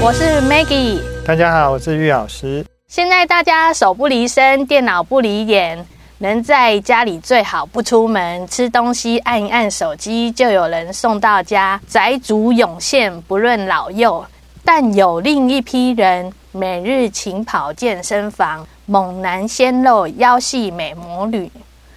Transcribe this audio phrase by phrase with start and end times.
[0.00, 1.00] 我是 Maggie。
[1.26, 2.64] 大家好，我是玉老师。
[2.86, 5.84] 现在大家手不离身，电脑不离眼，
[6.18, 14.24] 能在家里最好不出门，吃东西按一按手机就有人送到家，宅族涌现，不论老幼。
[14.64, 21.50] 但有另一批人，每日勤跑健身房，猛男鲜肉，腰细美魔女，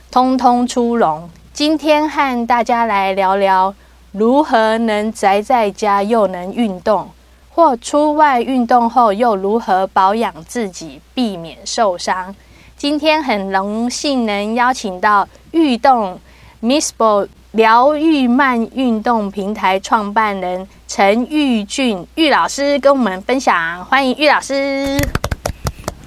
[0.09, 1.29] 通通出笼。
[1.53, 3.75] 今天和大家来聊聊，
[4.11, 7.07] 如何能宅在家又能运动。
[7.53, 12.33] 或出外运动后又如何保养自己，避免受伤？
[12.77, 16.17] 今天很荣幸能邀请到运动
[16.61, 24.97] Missbo 疗愈慢运动平台创办人陈玉俊玉老师跟我们分享，欢迎玉老师。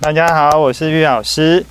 [0.00, 1.64] 大家好，我是玉老师。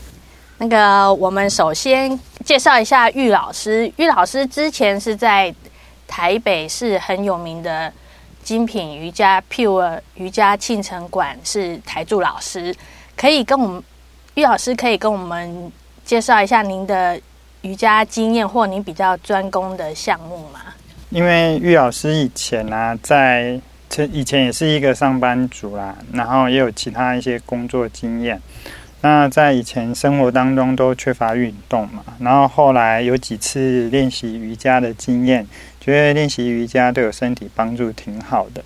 [0.59, 3.91] 那个，我们首先介绍一下玉老师。
[3.97, 5.53] 玉老师之前是在
[6.07, 7.91] 台北市很有名的。
[8.43, 12.75] 精品瑜伽 Pure 瑜伽庆城馆是台柱老师，
[13.15, 13.81] 可以跟我们
[14.35, 15.71] 玉老师可以跟我们
[16.05, 17.19] 介绍一下您的
[17.61, 20.59] 瑜伽经验或您比较专攻的项目吗？
[21.09, 23.59] 因为玉老师以前呢、啊，在
[24.11, 28.41] 以前也是一个上班族啦，然后也有其他一些工作经验。
[29.01, 35.45] 那在以前生活当中都缺乏运动嘛，然后后来有几次练习瑜伽的经验，
[35.83, 38.63] 觉得练习瑜伽对我身体帮助挺好的，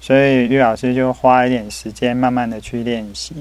[0.00, 3.34] 所以昱老师就花一点时间慢慢的去练习，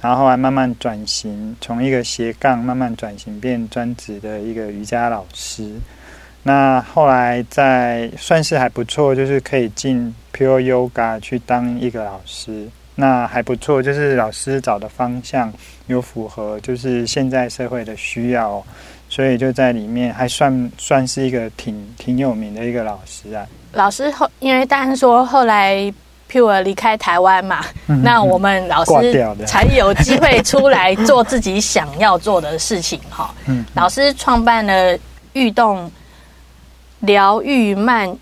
[0.00, 5.70] 然后后来慢慢转型，从一个斜杠慢慢转型变专职的一个瑜伽老师。
[6.44, 12.66] 那后来在算是还不错，就是可以进 Pure Yoga 去当一个老师。
[12.94, 15.52] 那还不错，就是老师找的方向
[15.86, 18.64] 有符合，就是现在社会的需要，
[19.12, 23.46] 所以就在里面还算算是一个挺挺有名的一个老师啊。
[23.72, 25.92] 老师后，因为当然说后来
[26.30, 29.12] Pure 离开台湾嘛，嗯、那我们老师
[29.46, 33.34] 才有机会出来做自己想要做的事情哈。
[33.44, 34.98] 嗯，老师创办了
[35.34, 35.92] 运动
[37.00, 38.16] 疗愈慢。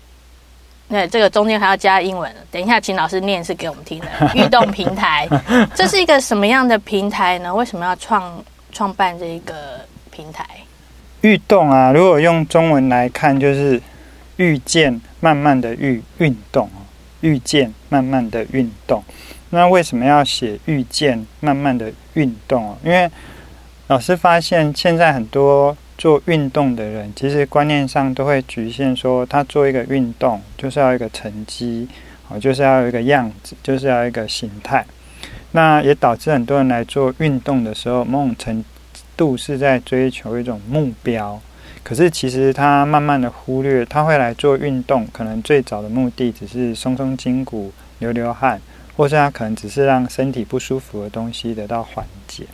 [0.89, 4.07] 那这个中间还要加英文，等一下请老师念是给我们听的。
[4.35, 5.25] 运动平台，
[5.73, 7.55] 这是一个什么样的平台呢？
[7.55, 9.55] 为什么要创创办这一个
[10.11, 10.45] 平台？
[11.21, 13.81] 运动啊，如果用中文来看，就是
[14.37, 16.69] 遇见慢慢的遇运动，
[17.21, 19.03] 遇见慢慢的运动。
[19.49, 22.77] 那为什么要写遇见慢慢的运动？
[22.83, 23.09] 因为
[23.87, 25.77] 老师发现现在很多。
[25.97, 31.87] 做运动的人，其实观念上都会局限说，他做一个运动就是要一个成绩，
[32.27, 34.83] 哦，就是要有一个样子，就是要一个形态。
[35.51, 38.65] 那也导致很多人来做运动的时候，某种程
[39.15, 41.39] 度是在追求一种目标。
[41.83, 48.61] 可是其实他慢慢的忽略，他会来做运动，可能最早的目的只是松松筋骨、流流汗，
[48.95, 52.45] 或是他可能只是让身体不舒服的东西得到缓解。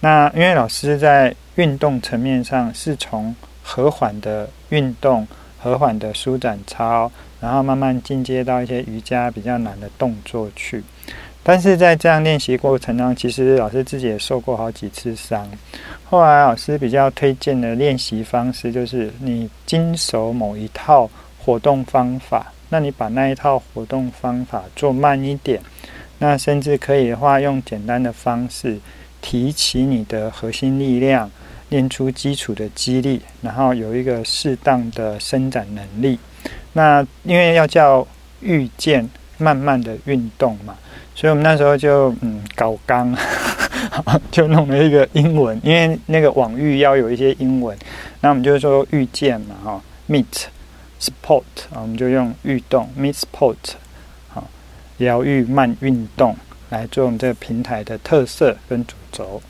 [0.00, 10.82] 那因为老师在运动层面上是从和缓的运动、和缓的舒展操，然后慢慢进阶到一些瑜伽比较难的动作去。
[11.42, 15.48] 但是在这样练习过程中，其实老师自己也受过好几次伤。
[16.04, 21.08] 后来老师比较推荐的练习方式就是，你经手某一套
[21.38, 25.60] 活动方法，那你把那一套活动方法做慢一点，
[26.18, 28.78] 那甚至可以的话用简单的方式。
[29.24, 31.30] 提起你的核心力量，
[31.68, 36.18] 练出基础的肌力，然后有一个适当的伸展能力。
[36.72, 38.04] 那因为要叫
[38.40, 40.76] 遇见慢慢的运动嘛，
[41.22, 43.16] 所以我们那时候就嗯搞刚，
[44.32, 47.78] 就弄了一个英文，因为那个网域要有一些英文，
[48.20, 51.44] 那我们就说遇见嘛哈，meet，support，
[51.74, 53.54] 我们就用运动 meet sport
[54.30, 54.42] 好，
[54.96, 56.36] 疗愈慢运动。
[56.70, 59.40] 来做我们这个平台的特色跟主轴。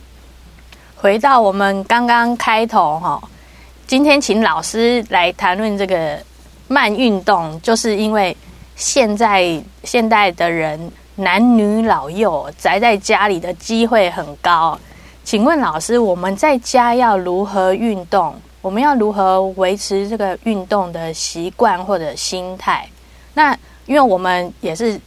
[0.95, 3.19] 回到我们刚刚开头哈，
[3.87, 6.19] 今天请老师来谈论这个
[6.69, 8.37] 慢运动，就是因为
[8.77, 10.79] 现在现代的人
[11.23, 14.79] 男女老幼宅在家里的机会很高。
[15.25, 18.35] 请问老师，我们在家要如何运动？
[18.61, 22.89] 我们要如何维持这个运动的习惯或者心态？
[23.35, 25.01] 那因为我们也是。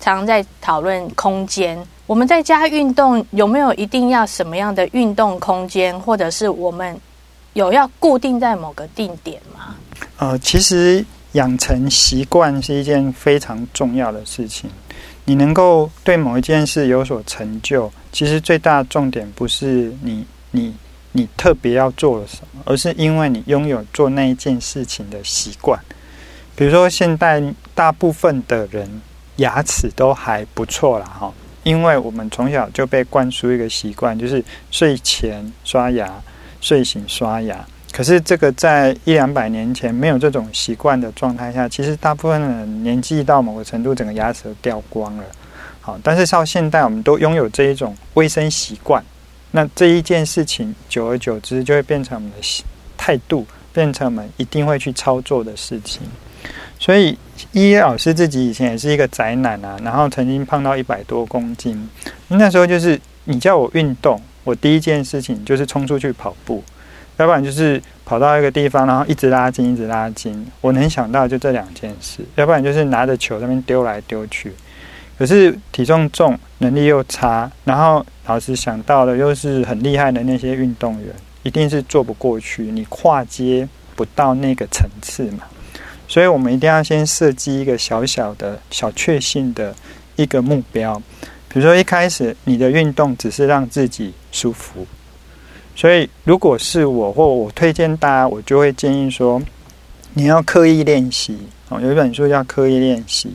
[0.00, 6.94] 常在讨论空间，我们在家运动有没有一定要什么样的运动空间，或者是我们
[7.54, 9.74] 有要固定在某个定点吗？
[10.18, 11.02] 呃，其实
[11.32, 14.68] 养成习惯是一件非常重要的事情。
[15.24, 20.74] 你能够对某一件事有所成就，其实最大的重点不是你你
[21.12, 25.78] 你特别要做了什么，而是因为你拥有做那一件事情的习惯。
[26.56, 27.42] 比如说，现代
[27.74, 29.00] 大部分的人。
[29.38, 31.34] 牙齿都还不错啦哈。
[31.64, 36.08] 因为我们从小就被灌输一个习惯，就是睡前刷牙，
[36.60, 37.66] 睡醒刷牙。
[37.94, 45.22] 可是这个在一两百年前没有这种习惯的状态下，其实大部分人年纪到某个程度，整个牙齿都掉光了。
[45.80, 49.00] 好，但是到现在，我们都拥有这一种卫生习惯，
[49.52, 52.64] 那这一件事情久而久之就会变成我们的
[52.96, 56.02] 态度，变成我们一定会去操作的事情。
[56.80, 57.16] 所以，
[57.52, 61.88] 依依老师自己以前也是一个宅男啊，然后曾经胖到一百多公斤。
[62.26, 66.64] 那时候就是你叫我运动，我第一件事情就是冲出去跑步，
[67.16, 70.46] 要不然就是跑到一个地方，然后一直拉筋，一直拉筋。
[70.60, 74.52] 我能想到就这两件事，要不然就是拿着球在那边丢来丢去。
[75.16, 81.08] 可是体重重，能力又差，然后老师想到的又是很厉害的那些运动员，
[81.44, 85.44] 一定是做不过去，你跨阶不到那个层次嘛。
[86.08, 89.74] 所以，我们一定要先设计一个小小的小确幸的
[90.16, 91.00] 一个目标。
[91.48, 94.84] 比如说，一开始你的运动只是让自己舒服。
[95.74, 99.42] 所以，如果是我或我推荐大家，我就会建议说，
[100.12, 101.36] 你要刻意练习。
[101.68, 103.28] 哦，有一本书叫《刻意练习》，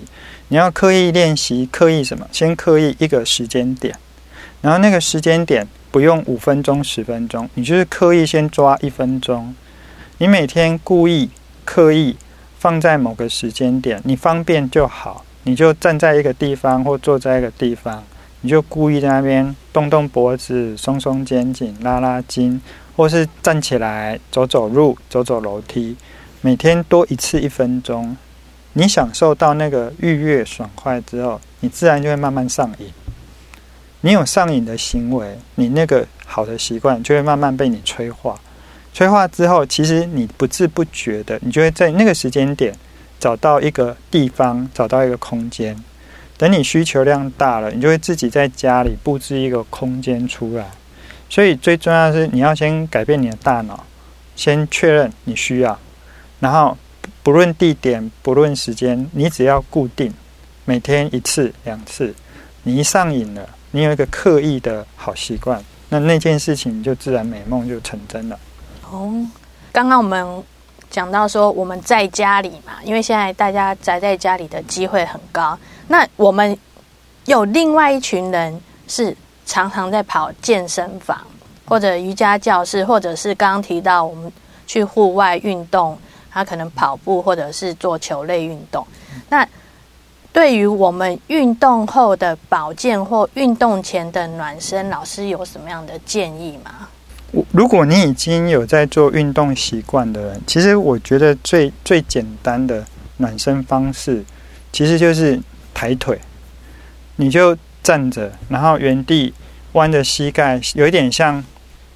[0.47, 2.27] 你要刻意练习，刻意什么？
[2.31, 3.95] 先刻意一个时间点，
[4.61, 9.53] 然后那个时间点不用五分钟、十分钟，你就是刻意先抓一分钟。
[10.17, 11.29] 你每天故意
[11.65, 12.15] 刻意。
[12.61, 18.03] 放在某个时间点，你方便就好，你就站在一个地方或坐在一个地方，
[18.41, 22.61] 你就故意在那边动动脖子、松松肩颈、拉拉筋，
[22.95, 25.95] 或是站起来走走路、走走楼梯，
[26.41, 28.15] 每天多一次一分钟，
[28.73, 32.87] 你享受到那个愉悦爽快之后，你自然就会慢慢上瘾。
[34.01, 38.39] 你有上瘾的行为，你那个好的习惯就会慢慢被你催化。
[38.93, 42.73] 催化之后，其实你不知不觉的，你就会在那个时间点
[43.19, 45.75] 找到一个地方，找到一个空间。
[46.39, 50.65] 等你需求量大了，你就会自己在家里布置一个空间出来。
[51.29, 53.85] 所以最重要的是，你要先改变你的大脑，
[54.37, 55.77] 先确认你需要，
[56.39, 56.77] 然后
[57.21, 60.13] 不论地点，不论时间，你只要固定
[60.63, 62.15] 每天一次两次，
[62.63, 68.39] 你一上瘾了，你有一个刻意的好习惯，那那件事情就自然美梦就成真了。
[68.89, 69.13] 哦，
[69.73, 70.41] 刚刚我们
[70.89, 75.59] 讲到说我们在家里嘛，因为现在大家宅在家里的机会很高。
[75.91, 76.55] 那我们
[77.25, 81.19] 有另外一群人是常常在跑健身房，
[81.65, 84.31] 或者瑜伽教室，或者是刚刚提到我们
[84.67, 85.97] 去户外运动，
[86.29, 88.85] 他可能跑步或者是做球类运动。
[89.29, 89.45] 那
[90.31, 96.87] 对于我们运动后的保健或运动前的暖身，老师有什么样的建议吗？
[97.51, 102.85] 如果你已经有在做运动习惯的人，其实我觉得最最简单的
[103.17, 104.23] 暖身方式，
[104.71, 105.39] 其实就是
[105.73, 106.19] 抬腿。
[107.17, 109.33] 你就站着，然后原地
[109.73, 111.43] 弯着膝盖，有一点像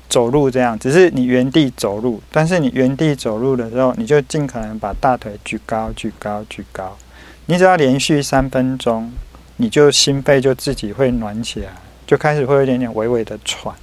[0.10, 2.22] 走路这样，只是你原地走路。
[2.32, 6.98] 但是你原地走路的时候，你就尽可能把大腿举高、举高、举高。
[7.46, 9.12] 你只要连续三分钟，
[9.58, 11.70] 你就心肺就自己会暖起来，
[12.06, 13.74] 就开始会有一点点微微的喘。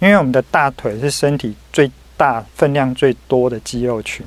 [0.00, 4.24] 因为我们的大腿是身体最大、分量最多的肌肉群，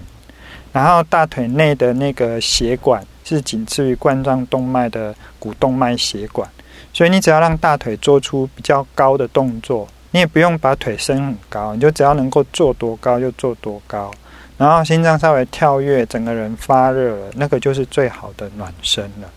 [0.74, 3.04] 然后大腿内的那个血管
[3.36, 6.50] 是仅次于冠状动脉的股动脉血管，
[6.94, 14.12] 所以你只要让大腿做出比较高的动作，你也不用把腿伸很高，你就只要能够做多高就做多高，
[14.58, 19.30] 然后心脏稍微跳跃，整个人发热了，那个就是最好的暖身了。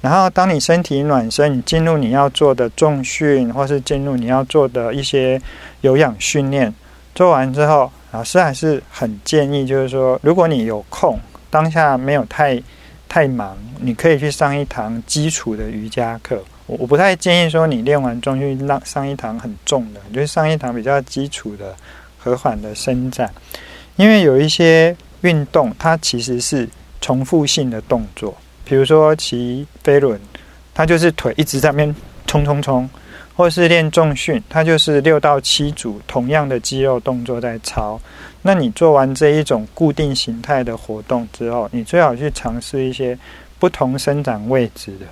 [0.00, 5.40] 然后，当你身体暖身，你进入你要做的重训，或是进入你要做的一些
[5.82, 6.74] 有氧训练，
[7.14, 11.20] 做完之后，老师还是很建议，就是说，如果你有空，
[11.50, 12.60] 当下没有太
[13.12, 16.42] 太忙，你可以去上一堂基础的瑜伽课。
[16.64, 21.76] 我我不太建议说你练完重训让上一堂很重的，你就上一堂比较基础的
[22.16, 23.30] 和缓的伸展，
[23.96, 26.66] 因为有一些运动它其实是
[27.02, 28.34] 重复性的动作。
[28.64, 30.18] 比如说骑飞轮，
[30.72, 31.94] 它就是腿一直在那边
[32.26, 32.88] 冲冲冲；
[33.36, 38.00] 或是练重训，它就是六到七组同样的肌肉动作在操。
[38.42, 43.16] 那你做完这一种固定形态的活动之后，你最好去尝试一些
[43.58, 45.06] 不同生长位置的，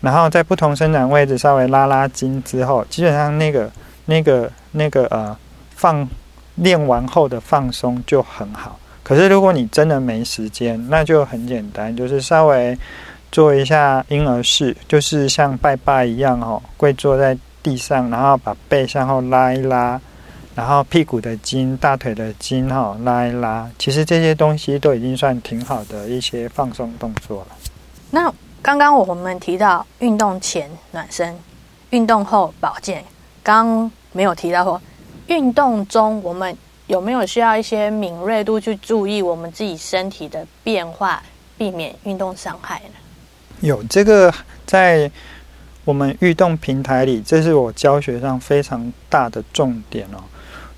[0.00, 3.70] 然后在不同生长位置稍微拉拉筋之后，基本上那个、
[4.06, 5.36] 那个、那个呃
[5.76, 6.08] 放
[6.54, 8.78] 练完后的放松就很好。
[9.02, 12.78] 可是，如果你真的没时间，那就很简单，就是稍微
[13.32, 20.00] 做一下婴儿式，就是像拜拜一样哦，跪坐在地上，然后把背向后拉一拉，
[20.54, 23.70] 然后屁股的筋、大腿的筋哈拉一拉。
[23.78, 27.56] 其实这些东西都已经算挺好的一些放松动作了。
[28.10, 31.34] 那刚刚我们提到运动前暖身，
[31.90, 33.04] 运动后保健，
[33.42, 34.80] 刚没有提到说
[35.28, 36.54] 运动中我们
[36.88, 41.22] 有没有需要一些敏锐度去注意我们自己身体的变化，
[41.56, 42.94] 避免运动伤害呢？
[43.60, 44.34] 有这个
[44.66, 45.10] 在
[45.84, 50.18] 我们运动平台里，这是我教学上非常大的重点哦。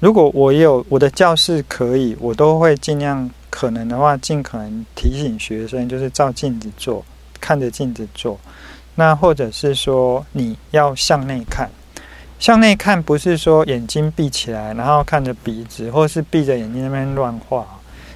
[0.03, 7.05] 如果我有我的教室可以，我都会尽量可能的话，尽可能提醒学生，就是照镜子做，
[7.41, 8.37] 看着镜子做。
[8.97, 11.71] 那或者是说，你要向内看，
[12.41, 17.65] 向内看不是说眼睛闭起来，然后看着鼻子，或是闭着眼睛那边乱画。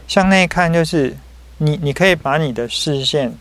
[0.09, 1.17] 向内看就是
[1.59, 3.33] 你，你可以把你的视线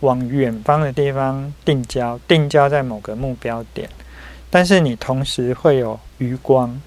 [0.00, 3.86] 往远方的地方定焦，定焦在某个目标点，
[4.48, 6.80] 但是你同时会有余光。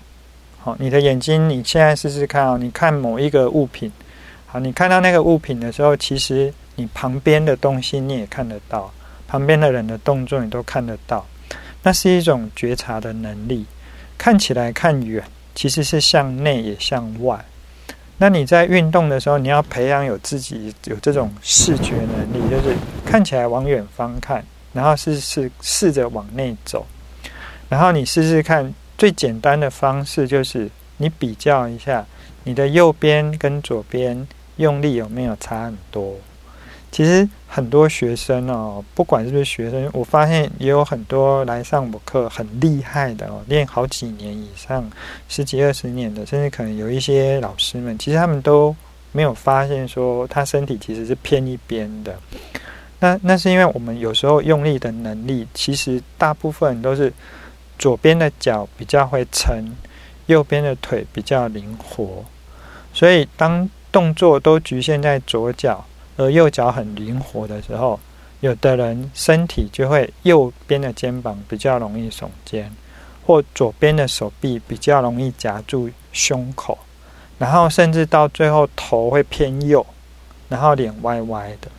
[0.66, 2.58] 好，你的眼睛，你现在试试看哦。
[2.60, 3.92] 你看某一个物品，
[4.48, 8.92] 好，你看到那个物品的时候，其实你旁边的东西你也看得到，
[9.28, 11.24] 旁边的人的动作你都看得到。
[11.84, 13.64] 那是一种觉察的能力。
[14.18, 17.46] 看起来看远，其实是向内也向外。
[18.18, 24.44] 那你在运动的时候，你要培养有自己有这种视觉能力，就是看起来往远方看，
[24.74, 26.84] 然后试试试着往内走，
[27.70, 28.74] 然后你试试看。
[28.98, 32.06] 最简单的方式就是你比较一下
[32.44, 36.16] 你的右边跟左边用力有没有差很多。
[36.92, 44.90] 其实很多学生哦，不管是不是学生，我发现也有很多来上我课很厉害的哦，练好几年以上，
[45.28, 48.74] 十几二十年的，甚至可能有一些老师们，其实他们都
[49.12, 52.16] 没有发现说他身体其实是偏一边的。
[53.00, 57.12] 那那是因为我们有时候用力的能力，其实大部分都是。
[57.78, 59.76] 左边的脚比较会撑，
[60.28, 62.24] 右边的腿比较灵活，
[62.94, 65.86] 所以当动作都局限在左脚，
[66.18, 68.00] 而右脚很灵活的时候，
[68.40, 72.72] 有的人身体就会右边的肩膀比较容易耸肩，
[73.26, 76.78] 或左边的手臂比较容易夹住胸口，
[77.38, 79.86] 然后甚至到最后头会偏右，
[80.50, 81.70] 然后脸歪歪的。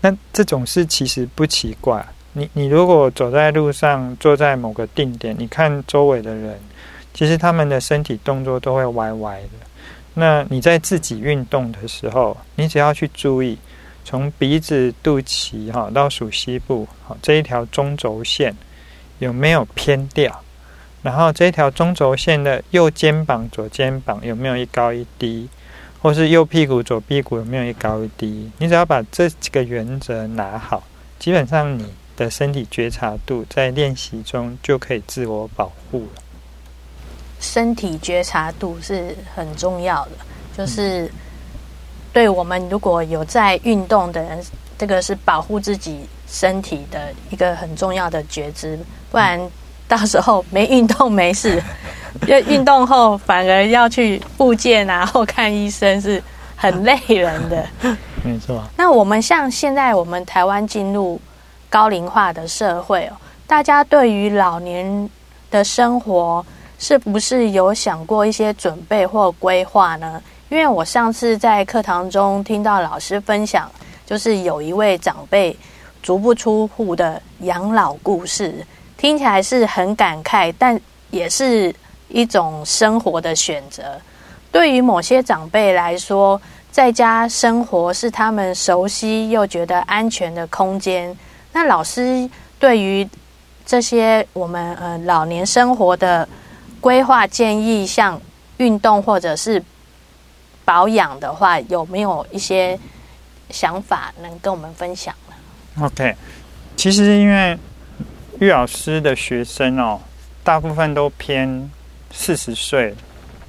[0.00, 2.06] 那这种事其实不奇怪。
[2.38, 6.60] 你你如果走在路上，坐在某个定点，你看周围的人，
[7.14, 9.66] 其实他们的身体动作都会歪歪的。
[10.12, 13.56] 那你在自己运动的时候，你只要去注意，
[14.04, 18.54] 从鼻子、肚脐哈到属膝部，好这一条中轴线
[19.18, 20.42] 有没有偏掉？
[21.02, 25.48] 然后这一条中轴线的右肩膀、左肩膀有没有一高一低？
[26.02, 28.50] 或是右屁股、左屁股有没有一高一低？
[28.58, 30.82] 你只要把这几个原则拿好，
[31.18, 31.86] 基本上你。
[32.16, 36.22] 的身体觉察度在练习中就可以自我保护了。
[37.38, 40.12] 身体觉察度是很重要的，
[40.56, 41.10] 就是
[42.12, 44.42] 对我们如果有在运动的人，
[44.78, 48.78] 这个是保护自己身体的一个很重要的觉知，
[49.10, 49.38] 不然
[49.86, 51.62] 到时候没运动没事，
[52.26, 56.22] 要 运动后反而要去复健啊或看医生是
[56.56, 57.66] 很累人的。
[58.24, 58.64] 没错。
[58.76, 61.20] 那我们像现在我们台湾进入。
[61.68, 65.10] 高龄化的社会哦，大家对于老年
[65.50, 66.44] 的生活
[66.78, 70.22] 是不是有想过一些准备或规划呢？
[70.48, 73.70] 因为我上次在课堂中听到老师分享，
[74.04, 75.56] 就是有一位长辈
[76.02, 78.64] 足不出户的养老故事，
[78.96, 80.80] 听起来是很感慨，但
[81.10, 81.74] 也是
[82.08, 83.82] 一种生活的选择。
[84.52, 91.16] 对于某些长辈来说，在家生活是他们熟悉又觉得安全的空间。
[91.56, 93.08] 那老师对于
[93.64, 96.28] 这些我们呃老年生活的
[96.82, 98.20] 规划建议，像
[98.58, 99.62] 运动或者是
[100.66, 102.78] 保养的话，有没有一些
[103.48, 106.14] 想法能跟我们分享呢？OK，
[106.76, 107.58] 其实因为
[108.38, 109.98] 玉老师的学生哦，
[110.44, 111.70] 大部分都偏
[112.12, 112.94] 四十岁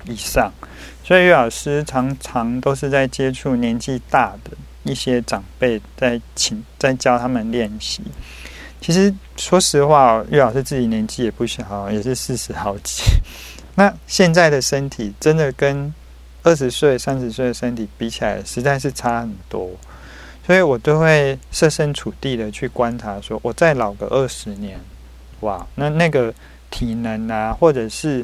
[0.05, 0.49] 以上，
[1.03, 4.51] 所以玉老师常常都是在接触年纪大的。
[4.87, 8.01] 一些长辈在请在教他们练习。
[8.79, 13.01] 其实说实话，岳老师自己年纪也不小，也是四十好几。
[13.73, 15.91] 那现在的身体真的跟
[16.43, 19.69] 二十岁、三十岁的身体比起来，实在是差很多。
[20.45, 24.79] 所以我都会设身处地的去观察，说我再老个二十年，
[25.39, 26.31] 哇，那那个
[26.69, 28.23] 体能啊，或者是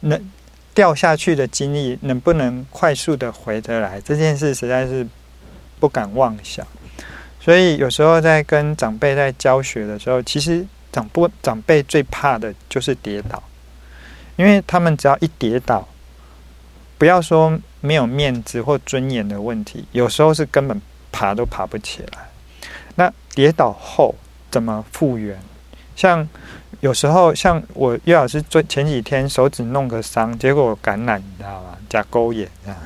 [0.00, 0.30] 能
[0.72, 4.00] 掉下去的精力，能不能快速的回得来？
[4.00, 5.04] 这件事实在是。
[5.84, 6.66] 不敢妄想，
[7.38, 13.42] 所以有时候在跟长辈在教学的时候，其实长不长辈最怕的就是跌倒，
[14.36, 15.86] 因为他们只要一跌倒，
[16.96, 20.80] 不要说没有面子或尊严的问题，有时候是根本
[21.12, 22.30] 爬都爬不起来。
[22.94, 24.14] 那跌倒后
[24.50, 25.38] 怎么复原。
[25.94, 26.26] 像
[26.80, 31.76] 有时候，像我岳老师最前几天手指弄个伤，结果感染，你知道吗？
[31.90, 32.80] 甲沟炎这样。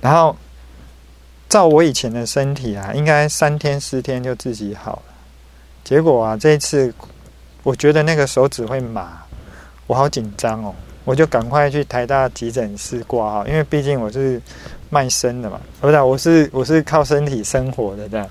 [0.00, 0.36] 然后
[1.52, 5.02] 照我以前的身体啊，应该三天四天就自己好了。
[5.84, 6.90] 结果啊，这一次
[7.62, 9.22] 我觉得那个手指会麻，
[9.86, 14.40] 我好紧张哦，我就赶快去台大急诊室挂号，因为毕竟我是
[14.88, 18.26] 卖身的嘛，不是，我是我是靠身体生活的这样，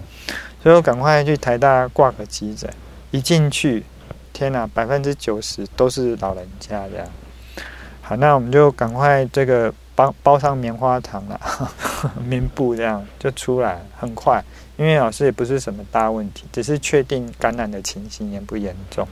[0.64, 2.68] 所以我赶快去台大挂个急诊，
[3.12, 3.84] 一进去。
[4.34, 7.06] 天呐，百分之九十都是老人家这样。
[8.02, 11.40] 好，那我们就赶快这个包包上棉花糖了，
[12.26, 14.44] 棉布这样就出来，很快。
[14.78, 19.08] 因为老师也不是什么大问题，只是确定感染的情形严不严重。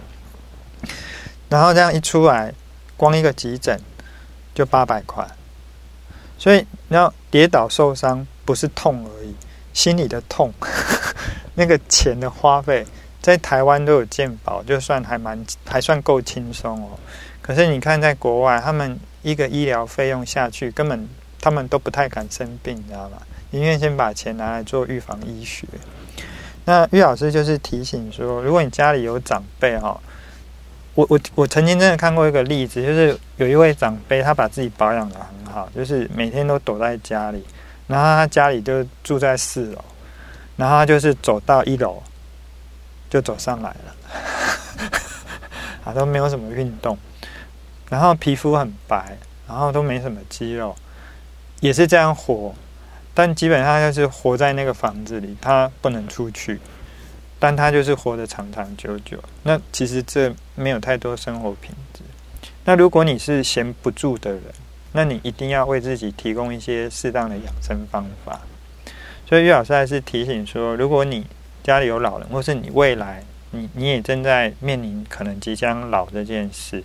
[1.48, 2.54] 然后这样一出来，
[2.98, 3.80] 光一个急诊
[4.56, 5.28] 就八百块。
[6.40, 9.36] 所以你要跌倒受伤不是痛而已，
[9.74, 10.52] 心里的痛，
[11.54, 12.86] 那个钱的花费。
[13.22, 16.98] 在台湾都有健保，就算还蛮还算够轻松哦。
[17.42, 21.08] 可是你看，在国外，他们一个医疗费用下去，根本
[21.40, 23.18] 他们都不太敢生病，你知道吗？
[23.52, 25.68] 宁愿先把钱拿来做预防医学。
[26.66, 30.00] 那岳老师就是提醒说，如果你家里有长辈哈，
[30.96, 37.44] 我我我曾经真的看过一个例子，就是有一位长辈，他把自己保养得很好，就是每天都躲在家里，
[37.88, 39.84] 然后他家里就住在四楼，
[40.58, 42.02] 然后他就是走到一楼。
[43.12, 43.96] 就走上来了，
[45.84, 46.96] 啊，都没有什么运动，
[47.90, 49.18] 然后皮肤很白，
[49.48, 50.76] 然后都没什么肌肉，
[51.60, 52.54] 也是这样活，
[53.14, 56.60] 但基本上就是活在那个房子里，他不能出去，
[57.40, 59.18] 但他就是活得长长久久。
[59.44, 62.02] 那其实这没有太多生活品质。
[62.66, 64.44] 那如果你是闲不住的人，
[64.92, 68.42] 那你一定要为自己提供一些适当的养生方法。
[69.28, 71.26] 所以岳老师还是提醒说，如果你
[71.64, 76.84] 家里有老人，或是你未来你你也正在面临可能即将老这件事，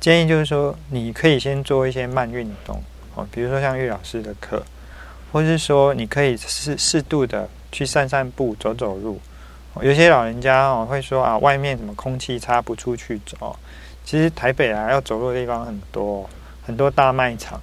[0.00, 2.82] 建议就是说，你可以先做一些慢运动
[3.14, 4.64] 哦，比如说像玉老师的课，
[5.30, 9.20] 或是说你可以适适度的去散散步、走走路。
[9.82, 13.56] 有些老人家哦会说啊，外面什么空气差，不出去走。
[14.04, 16.28] 其实台北啊，要走路的地方很多，
[16.66, 17.60] 很多大卖场、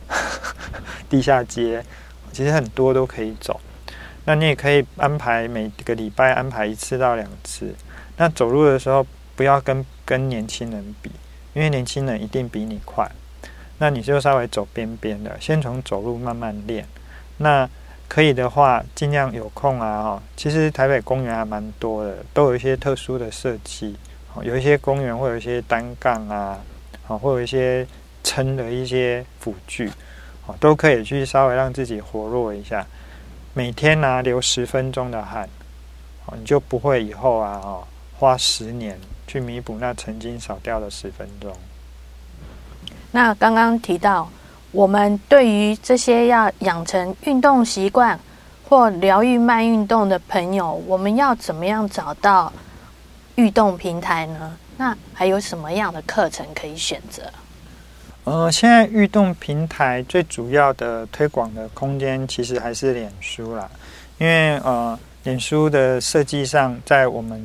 [1.10, 1.84] 地下街，
[2.32, 3.60] 其实很多都可以走。
[4.26, 7.74] 那你也可以安排每个礼拜安排一次到两次。
[8.16, 11.12] 那走路的时候不要跟跟年轻人比，
[11.58, 13.10] 因为年轻人一定比你快。
[13.80, 16.86] 那你就稍微走边边的，先从走路慢慢练。
[17.38, 17.68] 那
[18.08, 20.24] 可以的话，尽量有空啊哈。
[20.36, 23.96] 其实台北公园还蛮多的，都有一些特殊的设计。
[24.44, 26.60] 有一些公园会有一些单杠啊，
[27.08, 27.88] 啊，会有一些
[28.24, 29.92] 撑的一些辅具，
[30.46, 32.86] 哦都可以去稍微让自己活络一下。
[33.56, 35.50] 每天呢、啊、流十分钟的汗，
[36.28, 37.88] 哦你就不会以后啊哦
[38.20, 38.96] 花十年
[39.28, 41.54] 去弥补那曾经少掉的十分钟。
[43.12, 44.30] 那刚刚提到，
[44.72, 48.20] 我们对于这些要养成运动习惯
[48.68, 52.52] 或疗愈慢运动的朋友，我们要怎么样找到
[53.36, 54.58] 运动平台呢？
[54.78, 57.24] 那还有什么样的课程可以选择？
[58.26, 63.70] 呃，现在运动平台最主要的推广的空间其实还是脸书啦，
[64.18, 67.42] 因为呃，脸书的设计上，在我们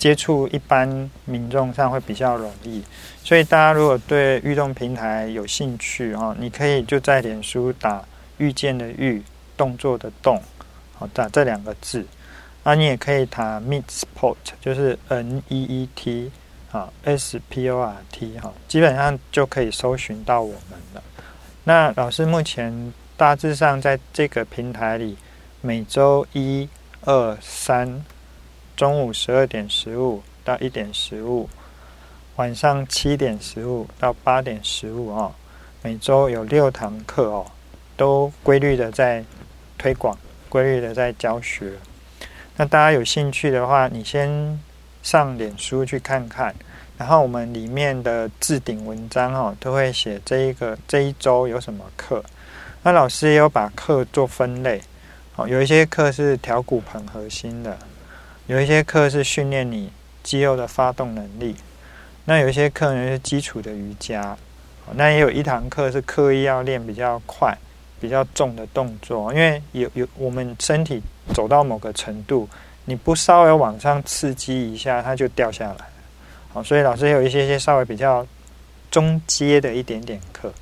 [0.00, 2.82] 接触一般民众上会比较容易，
[3.22, 8.02] 所以大家如果对运动平台有兴趣哦，你可以就在脸书打
[8.38, 9.22] “遇见”的“遇”
[9.58, 10.42] 动作的“动”，
[10.98, 12.06] 好打这两个字，
[12.62, 16.32] 啊，你也可以打 “Meet Sport”，就是 N E E T。
[16.72, 21.02] 啊，S P O R T 哈，基本上就可以搜寻到我们了。
[21.64, 25.16] 那老师目前大致上在这个平台里，
[25.62, 26.68] 每周一、
[27.02, 28.04] 二、三，
[28.80, 31.46] 中午十二点十五到一点十五，
[32.36, 35.34] 晚上七点十五到八点十五哦，
[35.82, 37.44] 每周有六堂课哦，
[37.94, 39.22] 都规律的在
[39.76, 40.16] 推广，
[40.48, 41.74] 规律的在教学。
[42.56, 44.58] 那大家有兴趣的话，你先。
[45.02, 46.54] 上脸书去看看，
[46.98, 52.22] 然后我们里面的置顶文章哦，都会写这一个这一周有什么课。
[52.82, 54.82] 那老师也有把课做分类，
[55.36, 57.78] 哦，有一些课是调骨盆核心的，
[58.50, 59.92] 有一些课是训练你
[60.24, 61.54] 肌肉的发动能力，
[62.24, 64.36] 那有一些课呢是基础的瑜伽，
[64.96, 67.56] 那也有一堂课是刻意要练比较快、
[68.00, 71.00] 比较重的动作，因为有有我们身体
[71.32, 72.48] 走到某个程度。
[72.86, 75.86] 你不稍微往上刺激一下，它就掉下来。
[76.52, 78.26] 好，所以老师有一些些稍微比较
[78.90, 80.52] 中阶的一点点课。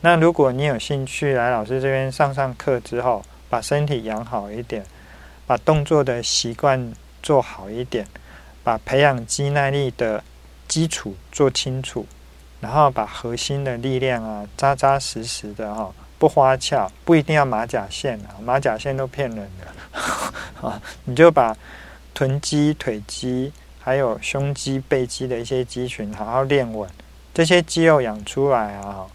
[0.00, 4.86] 那如果你有兴趣来老师这边上上课之后，把身体养好一点，
[5.46, 6.90] 把动作的习惯
[7.22, 8.06] 做好一点，
[8.62, 10.22] 把培养肌耐力的
[10.66, 12.06] 基础做清楚，
[12.60, 20.00] 然后把核心的力量啊扎扎实实的哈，不花俏，不一定要马甲线啊，马甲线都骗人的
[20.66, 21.56] 啊， 你就把
[22.14, 26.88] 臀肌、腿肌还有胸肌、背肌的一些肌群好好练稳，
[27.34, 29.06] 这些肌肉养出来啊。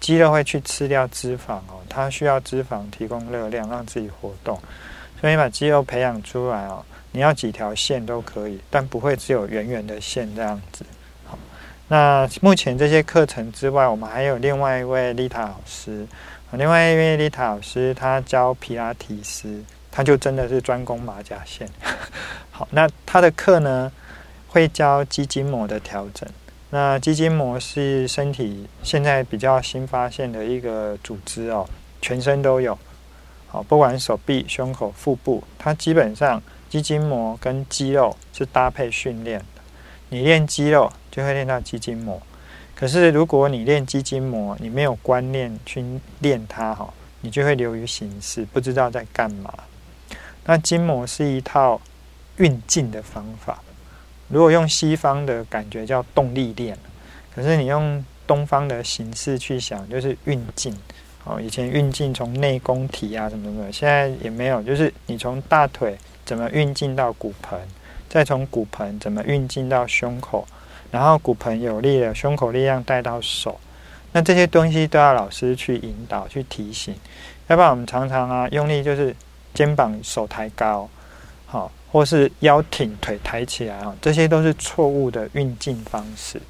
[0.00, 4.60] 肌肉会去吃掉脂肪哦，它需要脂肪提供热量，让自己活动。
[5.20, 10.84] 所以把肌肉培养出来哦，你要几条线都可以，但不会只有圆圆的线这样子。
[11.24, 11.38] 好，
[11.88, 16.06] 那目前这些课程之外，我们还有另外一位丽塔老师，
[16.52, 21.68] 另外一位丽塔老师他教皮拉提斯，他就真的是专攻马甲线。
[22.50, 23.92] 好，那他的课呢，
[24.48, 26.28] 会教肌筋膜的调整。
[26.70, 31.68] 那肌筋膜是身体现在比较新发现的一个组织哦，
[32.00, 32.78] 全身都有，
[33.48, 36.42] 好，不管手臂、胸口、腹部，它基本上
[36.72, 39.60] 肌筋膜跟肌肉是搭配训练的。
[40.08, 42.18] 你练肌肉就会练到肌筋膜，
[42.74, 45.84] 可是如果你练肌筋膜，你没有观念去
[46.20, 49.52] 练它哈，你就会流于形式，不知道在干嘛。
[50.46, 51.78] 那筋膜是一套
[52.38, 53.60] 运劲的方法。
[54.28, 56.78] 如果用西方的感觉叫动力链，
[57.34, 60.74] 可是你用东方的形式去想，就是运劲。
[61.24, 67.58] 哦，以前运劲从内功体啊什么什么，现在也没有，就是你从大腿怎么运进到骨盆，
[68.08, 70.46] 再从骨盆怎么运进到胸口，
[70.90, 73.60] 然后骨盆有力了，胸口力量带到手，
[74.12, 76.94] 那这些东西都要老师去引导、去提醒，
[77.48, 79.14] 要不然我们常常啊用力就是
[79.54, 80.88] 肩膀手抬高，
[81.46, 81.70] 好。
[81.92, 86.40] 或是腰挺腿抬起来啊，这些都是错误的运劲方式。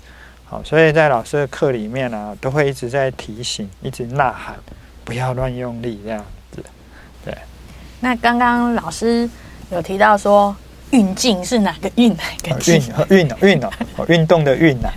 [0.44, 4.54] 好，所以在老师的课里面呢，都会一直在提醒，一直呐喊，
[5.04, 6.62] 不要乱用力这样子。
[7.24, 7.36] 对。
[7.98, 9.28] 那刚刚老师
[9.72, 10.54] 有提到说，
[10.90, 12.82] 运劲是哪个运哪个劲？
[13.08, 13.70] 运运运哦，
[14.08, 14.92] 运动的运啊。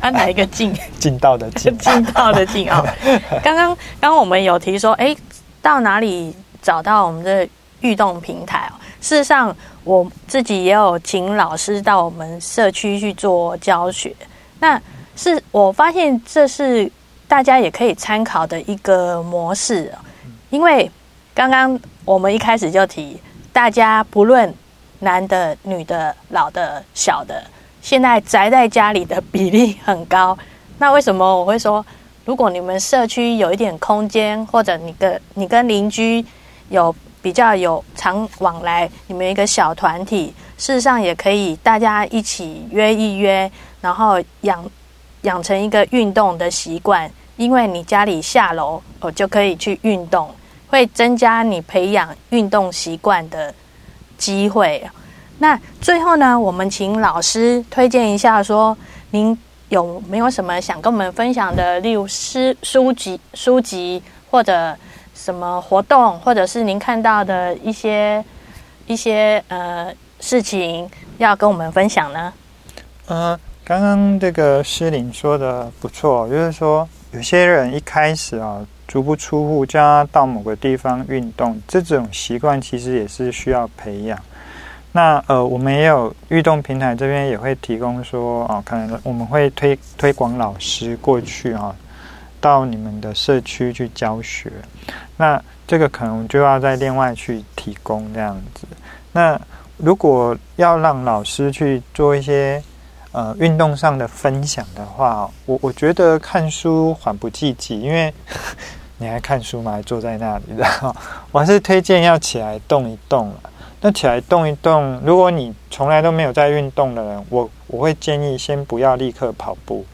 [0.00, 0.74] 啊，哪一个劲？
[0.98, 1.76] 劲道的劲。
[1.78, 2.84] 劲道的劲啊。
[3.42, 3.66] 刚刚
[4.00, 5.16] 刚刚我们有提说，哎，
[5.62, 7.48] 到哪里找到我们的
[7.80, 8.70] 运动平台？
[9.00, 9.54] 事实上。
[9.84, 14.14] 我自己也有请老师到我们社区去做教学，
[14.60, 14.78] 那
[15.16, 16.92] 是我发现这是
[17.26, 19.90] 大家也可以参考的一个模式，
[20.50, 20.90] 因为
[21.32, 23.18] 刚刚我们一开始就提，
[23.52, 24.52] 大家不论
[25.00, 27.42] 男的、女的、老的、小的，
[27.80, 30.36] 现在宅在家里的比例很高。
[30.78, 31.84] 那为什么我会说，
[32.24, 36.24] 如果你们社区有一点空间，或者你跟你跟邻居
[36.68, 36.94] 有。
[37.20, 44.64] 比较有常往来，你们一个小团体，事实上也可以大家一起约一约，然后养
[45.22, 47.10] 养成一个运动的习惯。
[47.36, 50.32] 因为你家里下楼哦就可以去运动，
[50.68, 53.52] 会增加你培养运动习惯的
[54.16, 54.82] 机会。
[55.38, 58.76] 那最后呢，我们请老师推荐一下说，
[59.10, 59.36] 您
[59.68, 64.76] 有没有什么想跟我们分享的，例如诗书籍、书籍或者。
[65.14, 68.24] 什么活动，或者是您看到的一些
[68.86, 72.32] 一些呃事情，要跟我们分享呢？
[73.08, 84.18] 呃，刚刚这个诗琳说的不错，就是说有些人一开始啊，足不出户，加到某个地方运动，这种习惯其实也是需要培养。
[84.90, 91.76] 那呃，我们也有运动平台这边也会提供说哦，可能我们会推推广老师过去啊。
[92.40, 94.48] 到你们的社区去教学，
[95.16, 98.64] 那这个可能就要再另外去提供这样子。
[99.10, 99.36] 那
[99.76, 102.62] 如果要让老师去做一些
[103.10, 108.14] 呃运动上的分享的话，我我觉得看书缓不济急，因为
[108.98, 109.72] 你还看书吗？
[109.72, 110.94] 还坐在那里，然后
[111.32, 113.32] 我还是推荐要起来动一动。
[113.80, 119.86] 那起来动一动，如果你从来都没有在运动的人，我我会建议先不要立刻跑步，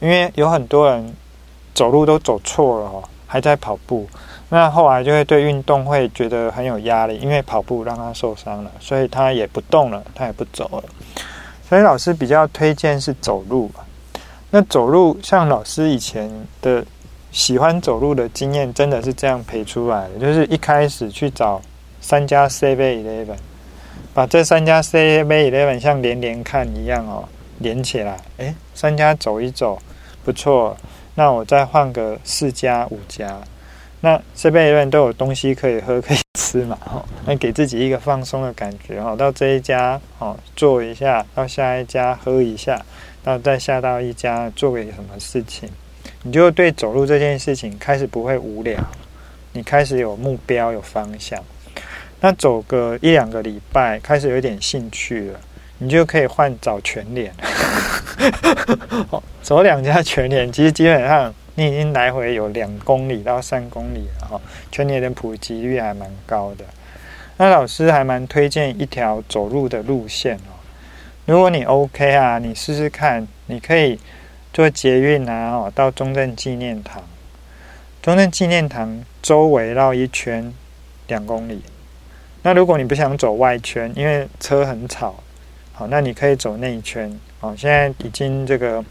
[0.00, 1.14] 因为有很多人。
[1.74, 4.08] 走路都走错了，还在跑步，
[4.48, 10.84] 那后来就会对运动会觉得很有压力，因为跑步让他受伤了，所以他也不动了，他也不走了。
[11.68, 13.68] 所以老师比较推荐是走路。
[14.50, 16.30] 那走路像老师以前
[16.62, 16.86] 的
[17.34, 21.60] 喜欢走路的经验，真的是这样培出来的，就是一开始去找
[22.00, 23.36] 三家 Seven Eleven，
[24.14, 29.76] 把这三家 Seven Eleven 像连连看一样哦，连起来，诶，三家走一走，
[30.24, 30.76] 不错。
[31.16, 33.40] 那我再换个四家五家，
[34.00, 42.80] 那这边永远都有东西可以喝可以吃嘛，吼，那给自己一个放松的感觉，哈，到这一家哦坐一下，到下一家喝一下，
[43.24, 45.68] 然后再下到一家做个什么事情，
[46.26, 48.82] 你就对走路这件事情开始不会无聊，
[49.52, 51.38] 你开始有目标有方向。
[52.20, 55.40] 那走个一两个礼拜，开始有点兴趣了，
[55.76, 57.30] 你就可以换找全联。
[59.42, 64.40] 走两家全脸，其实基本上你已经来回有两公里到三公里了哈。
[64.72, 66.64] 全脸的普及率还蛮高的。
[67.36, 70.56] 那老师还蛮推荐一条走路的路线哦。
[71.26, 73.98] 如果你 OK 啊，你试试看，你可以
[74.54, 77.02] 坐捷运啊，哦，到中正纪念堂。
[78.00, 80.54] 中正纪念堂周围绕一圈
[81.08, 81.60] 两公里。
[82.44, 85.16] 那如果你不想走外圈，因为车很吵，
[85.72, 87.18] 好，那你可以走内圈。
[87.40, 88.84] 哦，现在已经这个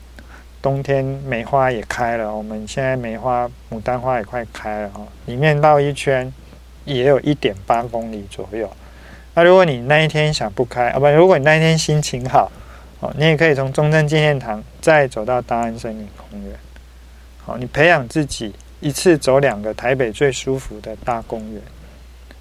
[0.61, 6.33] 冬天梅花也开了，我们现在梅花牡丹花也快开了哈，里面绕一圈
[6.83, 8.69] 也有一点八公里左右。
[9.33, 12.51] 那如果你那一天想不开啊，不，如果你那一天心情好，
[13.03, 16.57] 哦，你也可以从中正纪念堂再走到大安森林公园。
[17.45, 21.61] 好，你培养自己一次走两个台北最舒服的大公园。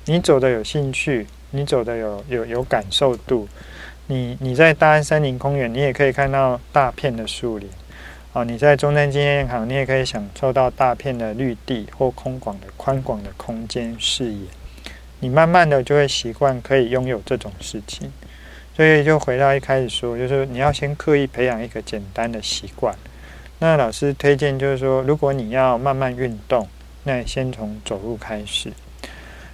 [0.05, 3.49] 你走的有兴趣，你走的有有有感受度，
[4.07, 7.69] 你你在大安森林公园，你也可以看到大片的树林，
[8.33, 14.47] 哦，你在中正纪念堂，你也可以享受到大片的绿地或空广的宽广的空间视野，
[15.19, 18.13] 你慢慢的就会习惯可以拥有这种事情，
[18.75, 22.95] 所以就回到一开始说，就是你要先刻意培养一个简单的习惯。
[23.59, 26.67] 那老师推荐就是说，如果你要慢慢运动，
[27.05, 28.73] 那先从走路开始。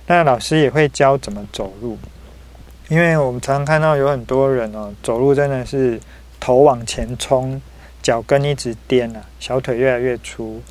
[0.06, 1.98] 那老师也会教怎么走路，
[2.88, 6.00] 因为我们常常看到有很多人哦，走路真的是
[6.40, 7.60] 头往前冲，
[8.02, 10.62] 脚跟一直颠啊，小腿越来越粗，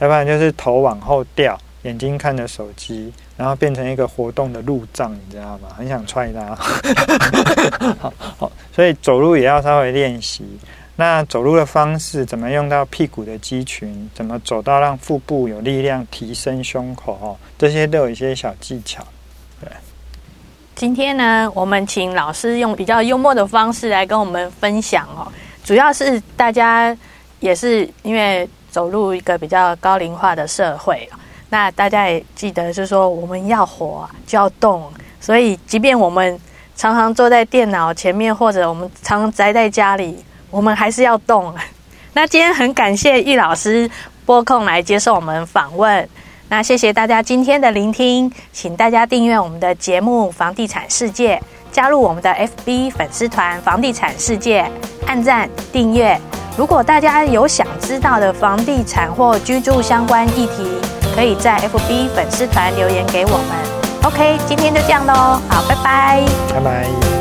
[0.00, 5.68] 要不然就是头往后掉，眼睛看着手机，然后变成一个活动的路障，你知道吗？
[5.76, 6.54] 很想踹他。
[7.98, 10.44] 好好，所以走路也要稍微练习。
[10.96, 14.10] 那走路的方式怎么用到屁股的肌群？
[14.14, 17.18] 怎么走到让腹部有力量，提升胸口？
[17.22, 19.02] 哦，这些都有一些小技巧。
[19.62, 19.70] 对，
[20.74, 25.32] 今天呢，我们请老师用比较幽默的方式来跟我们分享哦。
[25.64, 26.94] 主要是大家
[27.38, 31.08] 也是因为走入一个比较高龄化的社会，
[31.50, 36.40] 那大家也记得，就是说我们要活就要动，所以即便我们
[36.74, 40.24] 常常坐在电脑前面，或者我们常常宅在家里。
[40.50, 41.54] 我们还是要动。
[42.12, 43.88] 那今天很感谢易老师
[44.26, 46.08] 拨空来接受我们访问。
[46.48, 51.36] 那谢谢大家今天的聆听，请大家订阅我们的节目《房地产世界》，
[51.70, 52.28] 加入我们的
[52.64, 54.64] FB 粉丝团《房地产世界》，
[55.06, 56.20] 按赞订阅。
[56.56, 60.68] 如果大家有想知道的房地产或居住相关议题，
[61.14, 63.80] 可以在 FB 粉丝团留言给我们。
[64.02, 67.19] OK，今天就这样喽，好，拜拜，拜拜。